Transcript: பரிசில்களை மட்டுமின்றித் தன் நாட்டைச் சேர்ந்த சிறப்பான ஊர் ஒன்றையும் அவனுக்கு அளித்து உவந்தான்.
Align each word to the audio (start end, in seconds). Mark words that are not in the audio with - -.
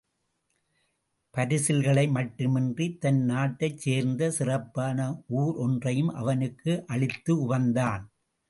பரிசில்களை 1.33 2.05
மட்டுமின்றித் 2.09 2.97
தன் 2.97 3.21
நாட்டைச் 3.25 3.77
சேர்ந்த 3.77 4.31
சிறப்பான 4.31 4.97
ஊர் 5.35 5.55
ஒன்றையும் 5.57 6.11
அவனுக்கு 6.15 6.83
அளித்து 6.87 7.35
உவந்தான். 7.45 8.03